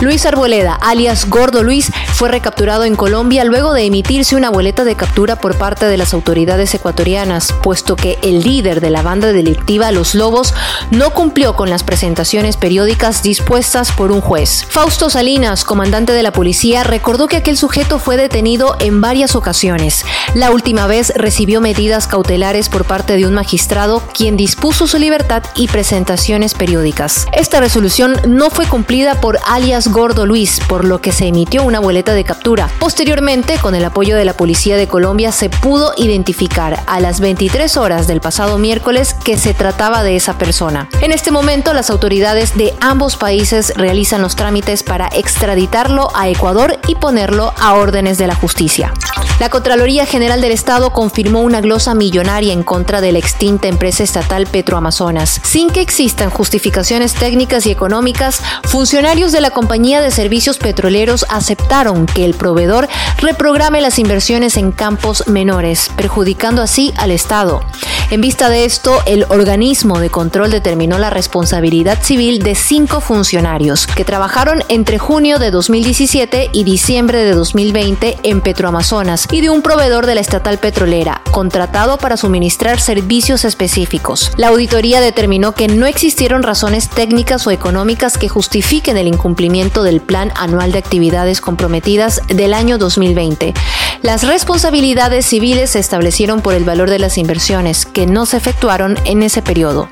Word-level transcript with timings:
Luis 0.00 0.24
Arboleda, 0.24 0.78
alias 0.80 1.28
Gordo 1.28 1.62
Luis, 1.62 1.92
fue 2.14 2.30
recapturado 2.30 2.84
en 2.84 2.96
Colombia 2.96 3.44
luego 3.44 3.74
de 3.74 3.84
emitirse 3.84 4.34
una 4.34 4.48
boleta 4.48 4.82
de 4.84 4.96
captura 4.96 5.36
por 5.36 5.58
parte 5.58 5.84
de 5.84 5.98
las 5.98 6.14
autoridades 6.14 6.74
ecuatorianas, 6.74 7.52
puesto 7.62 7.96
que 7.96 8.18
el 8.22 8.42
líder 8.42 8.80
de 8.80 8.88
la 8.88 9.02
banda 9.02 9.32
delictiva 9.32 9.92
Los 9.92 10.14
Lobos 10.14 10.54
no 10.90 11.10
cumplió 11.10 11.54
con 11.54 11.68
las 11.68 11.84
presentaciones 11.84 12.56
periódicas 12.56 13.22
dispuestas 13.22 13.92
por 13.92 14.10
un 14.10 14.22
juez. 14.22 14.64
Fausto 14.70 15.10
Salinas, 15.10 15.64
comandante 15.64 16.14
de 16.14 16.22
la 16.22 16.32
policía, 16.32 16.82
recordó 16.82 17.28
que 17.28 17.36
aquel 17.36 17.58
sujeto 17.58 17.98
fue 17.98 18.16
detenido 18.16 18.76
en 18.80 19.02
varias 19.02 19.36
ocasiones. 19.36 20.06
La 20.34 20.50
última 20.50 20.86
vez 20.86 21.12
recibió 21.14 21.60
medidas 21.60 22.06
cautelares 22.06 22.70
por 22.70 22.86
parte 22.86 23.16
de 23.16 23.26
un 23.26 23.34
magistrado 23.34 24.02
quien 24.14 24.38
dispuso 24.38 24.86
su 24.86 24.96
libertad 24.96 25.42
y 25.56 25.68
presentaciones 25.68 26.54
periódicas. 26.54 27.26
Esta 27.32 27.60
resolución 27.60 28.18
no 28.26 28.48
fue 28.48 28.66
cumplida 28.66 29.20
por 29.20 29.38
alias 29.46 29.89
Gordo 29.90 30.26
Luis, 30.26 30.60
por 30.68 30.84
lo 30.84 31.00
que 31.00 31.12
se 31.12 31.26
emitió 31.26 31.62
una 31.62 31.80
boleta 31.80 32.14
de 32.14 32.24
captura. 32.24 32.70
Posteriormente, 32.78 33.58
con 33.58 33.74
el 33.74 33.84
apoyo 33.84 34.16
de 34.16 34.24
la 34.24 34.34
Policía 34.34 34.76
de 34.76 34.86
Colombia, 34.86 35.32
se 35.32 35.50
pudo 35.50 35.92
identificar 35.96 36.82
a 36.86 37.00
las 37.00 37.20
23 37.20 37.76
horas 37.76 38.06
del 38.06 38.20
pasado 38.20 38.58
miércoles 38.58 39.14
que 39.14 39.36
se 39.36 39.54
trataba 39.54 40.02
de 40.02 40.16
esa 40.16 40.38
persona. 40.38 40.88
En 41.00 41.12
este 41.12 41.30
momento, 41.30 41.74
las 41.74 41.90
autoridades 41.90 42.56
de 42.56 42.74
ambos 42.80 43.16
países 43.16 43.72
realizan 43.76 44.22
los 44.22 44.36
trámites 44.36 44.82
para 44.82 45.08
extraditarlo 45.08 46.08
a 46.14 46.28
Ecuador 46.28 46.78
y 46.86 46.94
ponerlo 46.94 47.52
a 47.58 47.74
órdenes 47.74 48.18
de 48.18 48.26
la 48.26 48.34
justicia. 48.34 48.92
La 49.40 49.48
Contraloría 49.48 50.04
General 50.04 50.42
del 50.42 50.52
Estado 50.52 50.92
confirmó 50.92 51.40
una 51.40 51.62
glosa 51.62 51.94
millonaria 51.94 52.52
en 52.52 52.62
contra 52.62 53.00
de 53.00 53.10
la 53.10 53.20
extinta 53.20 53.68
empresa 53.68 54.02
estatal 54.02 54.46
Petroamazonas. 54.46 55.40
Sin 55.42 55.70
que 55.70 55.80
existan 55.80 56.28
justificaciones 56.28 57.14
técnicas 57.14 57.64
y 57.64 57.70
económicas, 57.70 58.42
funcionarios 58.64 59.32
de 59.32 59.40
la 59.40 59.48
compañía 59.48 59.79
de 59.80 60.10
servicios 60.10 60.58
petroleros 60.58 61.24
aceptaron 61.30 62.04
que 62.04 62.26
el 62.26 62.34
proveedor 62.34 62.86
reprograme 63.18 63.80
las 63.80 63.98
inversiones 63.98 64.58
en 64.58 64.72
campos 64.72 65.26
menores, 65.26 65.90
perjudicando 65.96 66.60
así 66.60 66.92
al 66.98 67.10
Estado. 67.10 67.62
En 68.10 68.20
vista 68.20 68.50
de 68.50 68.64
esto, 68.64 68.98
el 69.06 69.24
organismo 69.28 70.00
de 70.00 70.10
control 70.10 70.50
determinó 70.50 70.98
la 70.98 71.10
responsabilidad 71.10 72.02
civil 72.02 72.40
de 72.40 72.56
cinco 72.56 73.00
funcionarios 73.00 73.86
que 73.86 74.04
trabajaron 74.04 74.64
entre 74.68 74.98
junio 74.98 75.38
de 75.38 75.52
2017 75.52 76.50
y 76.52 76.64
diciembre 76.64 77.22
de 77.22 77.34
2020 77.34 78.18
en 78.24 78.40
Petroamazonas 78.40 79.28
y 79.30 79.42
de 79.42 79.50
un 79.50 79.62
proveedor 79.62 80.06
de 80.06 80.16
la 80.16 80.22
estatal 80.22 80.58
petrolera, 80.58 81.22
contratado 81.30 81.98
para 81.98 82.16
suministrar 82.16 82.80
servicios 82.80 83.44
específicos. 83.44 84.32
La 84.36 84.48
auditoría 84.48 85.00
determinó 85.00 85.52
que 85.52 85.68
no 85.68 85.86
existieron 85.86 86.42
razones 86.42 86.88
técnicas 86.88 87.46
o 87.46 87.52
económicas 87.52 88.18
que 88.18 88.28
justifiquen 88.28 88.96
el 88.96 89.06
incumplimiento 89.06 89.84
del 89.84 90.00
Plan 90.00 90.32
Anual 90.34 90.72
de 90.72 90.78
Actividades 90.78 91.40
Comprometidas 91.40 92.22
del 92.26 92.54
año 92.54 92.76
2020. 92.76 93.54
Las 94.02 94.26
responsabilidades 94.26 95.26
civiles 95.26 95.70
se 95.70 95.78
establecieron 95.78 96.40
por 96.40 96.54
el 96.54 96.64
valor 96.64 96.88
de 96.88 96.98
las 96.98 97.18
inversiones, 97.18 97.84
que 97.84 98.06
no 98.06 98.24
se 98.24 98.38
efectuaron 98.38 98.96
en 99.04 99.22
ese 99.22 99.42
periodo. 99.42 99.90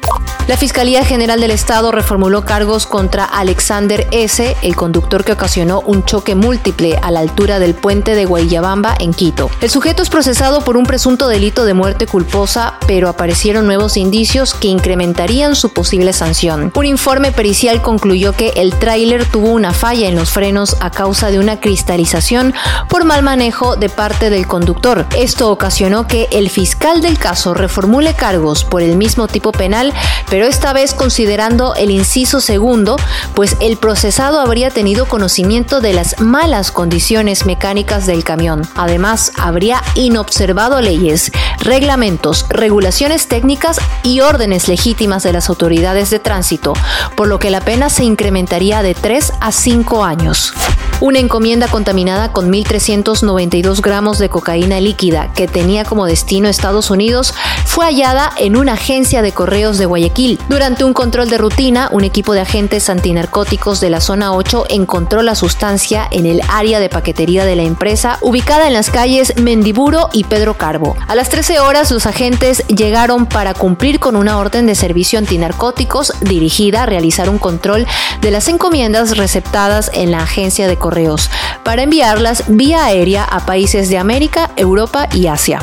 La 0.49 0.57
Fiscalía 0.57 1.05
General 1.05 1.39
del 1.43 1.51
Estado 1.51 1.93
reformuló 1.93 2.47
cargos 2.47 2.87
contra 2.87 3.27
Alexander 3.27 4.09
S., 4.13 4.57
el 4.63 4.77
conductor 4.77 5.23
que 5.23 5.33
ocasionó 5.33 5.81
un 5.81 6.07
choque 6.07 6.35
múltiple 6.35 6.99
a 7.03 7.11
la 7.11 7.21
altura 7.21 7.59
del 7.59 7.75
puente 7.75 8.15
de 8.15 8.25
Guayabamba 8.25 8.95
en 8.99 9.13
Quito. 9.13 9.51
El 9.61 9.69
sujeto 9.69 10.03
es 10.03 10.09
procesado 10.09 10.65
por 10.65 10.79
un 10.79 10.87
presunto 10.87 11.29
delito 11.29 11.67
de 11.67 11.75
muerte 11.75 12.07
culposa, 12.07 12.79
pero 12.87 13.11
aparecieron 13.11 13.67
nuevos 13.67 13.99
indicios 13.99 14.55
que 14.55 14.69
incrementarían 14.69 15.55
su 15.55 15.75
posible 15.75 16.15
sanción. 16.15 16.73
Un 16.75 16.87
informe 16.87 17.31
pericial 17.31 17.83
concluyó 17.83 18.33
que 18.33 18.55
el 18.57 18.73
tráiler 18.73 19.27
tuvo 19.27 19.51
una 19.51 19.75
falla 19.75 20.09
en 20.09 20.17
los 20.17 20.31
frenos 20.31 20.79
a 20.81 20.91
causa 20.91 21.31
de 21.31 21.41
una 21.41 21.61
cristalización 21.61 22.55
por 22.89 23.05
mal 23.05 23.23
manejo 23.23 23.77
de 23.77 23.91
parte 23.91 24.31
del 24.31 24.47
conductor. 24.47 25.05
Esto 25.15 25.51
ocasionó 25.51 26.07
que 26.07 26.27
el 26.31 26.49
fiscal 26.49 27.03
del 27.03 27.19
caso 27.19 27.53
reformule 27.53 28.15
cargos 28.15 28.65
por 28.65 28.81
el 28.81 28.97
mismo 28.97 29.29
tipo 29.29 29.53
penal, 29.53 29.93
pero 30.31 30.38
esta 30.47 30.73
vez 30.73 30.95
considerando 30.95 31.75
el 31.75 31.91
inciso 31.91 32.41
segundo, 32.41 32.97
pues 33.35 33.57
el 33.61 33.77
procesado 33.77 34.41
habría 34.41 34.71
tenido 34.71 35.07
conocimiento 35.07 35.81
de 35.81 35.93
las 35.93 36.21
malas 36.21 36.71
condiciones 36.71 37.47
mecánicas 37.47 38.07
del 38.07 38.25
camión. 38.25 38.63
Además, 38.75 39.33
habría 39.39 39.83
inobservado 39.95 40.81
leyes, 40.81 41.33
reglamentos, 41.61 42.47
regulaciones 42.49 43.29
técnicas 43.29 43.79
y 44.03 44.21
órdenes 44.21 44.69
legítimas 44.69 45.23
de 45.23 45.33
las 45.33 45.49
autoridades 45.49 46.11
de 46.11 46.19
tránsito, 46.19 46.73
por 47.17 47.29
lo 47.29 47.39
que 47.39 47.51
la 47.51 47.61
pena 47.61 47.91
se 47.91 48.05
incrementaría 48.05 48.83
de 48.83 48.95
3 48.95 49.33
a 49.41 49.53
5 49.53 50.05
años. 50.05 50.55
Una 51.01 51.21
encomienda 51.21 51.69
contaminada 51.69 52.33
con 52.33 52.51
1.392 52.51 53.81
gramos 53.81 54.19
de 54.19 54.29
cocaína 54.29 54.81
líquida 54.81 55.33
que 55.33 55.47
tenía 55.47 55.85
como 55.85 56.07
destino 56.07 56.49
Estados 56.49 56.91
Unidos 56.91 57.35
fue 57.67 57.85
hallada 57.85 58.33
en 58.37 58.57
una 58.57 58.73
agencia 58.73 59.23
de 59.23 59.31
correos 59.31 59.79
de 59.79 59.87
Guayaquil. 59.87 60.41
Durante 60.49 60.83
un 60.83 60.95
control 60.95 61.31
de 61.31 61.39
rutina, 61.39 61.89
un 61.93 62.03
equipo 62.03 62.33
de 62.33 62.41
agentes 62.41 62.91
antinarcóticos 62.91 63.81
de 63.81 63.91
la 63.91 64.01
zona 64.01 64.33
8 64.33 64.65
encontró 64.71 65.23
la 65.23 65.37
sustancia 65.37 66.09
en 66.11 66.27
el 66.27 66.41
área 66.49 66.81
de 66.81 66.89
paquetería 66.89 67.45
de 67.45 67.55
la 67.55 67.63
empresa 67.63 68.19
ubicada 68.21 68.67
en 68.67 68.73
las 68.73 68.91
calles 68.91 69.35
Mendiburo 69.37 70.09
y 70.13 70.25
Pedro 70.25 70.59
Carbo. 70.59 70.97
A 71.07 71.15
las 71.15 71.29
13 71.49 71.65
horas 71.67 71.91
los 71.91 72.05
agentes 72.05 72.63
llegaron 72.67 73.25
para 73.25 73.55
cumplir 73.55 74.01
con 74.01 74.17
una 74.17 74.37
orden 74.37 74.67
de 74.67 74.75
servicio 74.75 75.19
antinarcóticos 75.19 76.13
dirigida 76.21 76.83
a 76.83 76.87
realizar 76.87 77.31
un 77.31 77.39
control 77.39 77.87
de 78.21 78.31
las 78.31 78.49
encomiendas 78.49 79.17
receptadas 79.17 79.91
en 79.95 80.11
la 80.11 80.19
agencia 80.19 80.69
de 80.69 80.77
correos 80.77 81.31
para 81.65 81.85
enviarlas 81.85 82.45
vía 82.49 82.85
aérea 82.85 83.25
a 83.25 83.47
países 83.47 83.89
de 83.89 83.97
América, 83.97 84.51
Europa 84.57 85.09
y 85.15 85.29
Asia. 85.29 85.63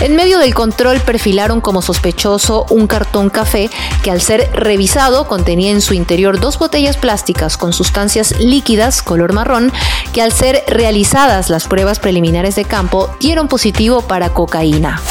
En 0.00 0.16
medio 0.16 0.38
del 0.38 0.54
control 0.54 1.00
perfilaron 1.00 1.60
como 1.60 1.82
sospechoso 1.82 2.64
un 2.70 2.86
cartón 2.86 3.28
café 3.28 3.68
que 4.02 4.10
al 4.10 4.22
ser 4.22 4.50
revisado 4.54 5.28
contenía 5.28 5.70
en 5.70 5.82
su 5.82 5.92
interior 5.92 6.40
dos 6.40 6.58
botellas 6.58 6.96
plásticas 6.96 7.58
con 7.58 7.74
sustancias 7.74 8.40
líquidas 8.40 9.02
color 9.02 9.34
marrón 9.34 9.70
que 10.14 10.22
al 10.22 10.32
ser 10.32 10.64
realizadas 10.66 11.50
las 11.50 11.68
pruebas 11.68 11.98
preliminares 11.98 12.56
de 12.56 12.64
campo 12.64 13.10
dieron 13.20 13.48
positivo 13.48 14.00
para 14.00 14.30
cocaína. 14.30 15.02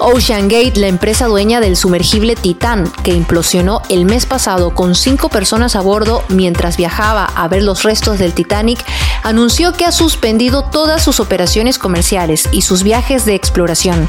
Ocean 0.00 0.48
Gate, 0.48 0.72
la 0.76 0.88
empresa 0.88 1.26
dueña 1.26 1.60
del 1.60 1.76
sumergible 1.76 2.34
Titán, 2.34 2.90
que 3.02 3.12
implosionó 3.12 3.82
el 3.88 4.04
mes 4.04 4.26
pasado 4.26 4.74
con 4.74 4.94
cinco 4.94 5.28
personas 5.28 5.76
a 5.76 5.80
bordo 5.80 6.24
mientras 6.28 6.76
viajaba 6.76 7.24
a 7.24 7.48
ver 7.48 7.62
los 7.62 7.82
restos 7.82 8.18
del 8.18 8.32
Titanic, 8.32 8.84
anunció 9.22 9.72
que 9.72 9.84
ha 9.84 9.92
suspendido 9.92 10.62
todas 10.64 11.02
sus 11.02 11.20
operaciones 11.20 11.78
comerciales 11.78 12.48
y 12.50 12.62
sus 12.62 12.82
viajes 12.82 13.24
de 13.24 13.34
exploración. 13.34 14.08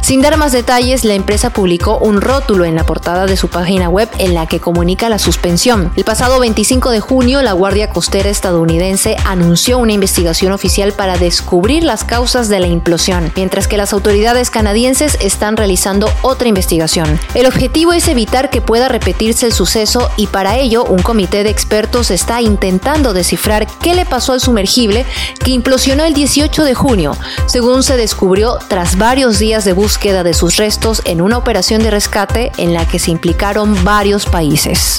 Sin 0.00 0.20
dar 0.20 0.36
más 0.36 0.50
detalles, 0.50 1.04
la 1.04 1.14
empresa 1.14 1.50
publicó 1.50 1.98
un 1.98 2.20
rótulo 2.20 2.64
en 2.64 2.74
la 2.74 2.84
portada 2.84 3.26
de 3.26 3.36
su 3.36 3.48
página 3.48 3.88
web 3.88 4.08
en 4.18 4.34
la 4.34 4.46
que 4.46 4.58
comunica 4.58 5.08
la 5.08 5.20
suspensión. 5.20 5.92
El 5.94 6.04
pasado 6.04 6.40
25 6.40 6.90
de 6.90 7.00
junio, 7.00 7.40
la 7.40 7.52
Guardia 7.52 7.88
Costera 7.88 8.28
estadounidense 8.28 9.16
anunció 9.24 9.78
una 9.78 9.92
investigación 9.92 10.52
oficial 10.52 10.92
para 10.92 11.18
descubrir 11.18 11.84
las 11.84 12.02
causas 12.02 12.48
de 12.48 12.58
la 12.58 12.66
implosión, 12.66 13.32
mientras 13.36 13.68
que 13.68 13.76
las 13.76 13.92
autoridades 13.92 14.50
canadienses 14.50 15.16
están 15.32 15.56
realizando 15.56 16.10
otra 16.22 16.48
investigación. 16.48 17.18
El 17.34 17.46
objetivo 17.46 17.92
es 17.92 18.08
evitar 18.08 18.50
que 18.50 18.60
pueda 18.60 18.88
repetirse 18.88 19.46
el 19.46 19.52
suceso 19.52 20.10
y 20.16 20.26
para 20.26 20.56
ello 20.56 20.84
un 20.84 21.02
comité 21.02 21.42
de 21.42 21.50
expertos 21.50 22.10
está 22.10 22.40
intentando 22.40 23.12
descifrar 23.12 23.66
qué 23.82 23.94
le 23.94 24.04
pasó 24.04 24.32
al 24.32 24.40
sumergible 24.40 25.04
que 25.44 25.50
implosionó 25.50 26.04
el 26.04 26.14
18 26.14 26.64
de 26.64 26.74
junio, 26.74 27.16
según 27.46 27.82
se 27.82 27.96
descubrió 27.96 28.58
tras 28.68 28.98
varios 28.98 29.38
días 29.38 29.64
de 29.64 29.72
búsqueda 29.72 30.22
de 30.22 30.34
sus 30.34 30.56
restos 30.56 31.02
en 31.04 31.20
una 31.20 31.38
operación 31.38 31.82
de 31.82 31.90
rescate 31.90 32.52
en 32.56 32.74
la 32.74 32.86
que 32.86 32.98
se 32.98 33.10
implicaron 33.10 33.84
varios 33.84 34.26
países. 34.26 34.98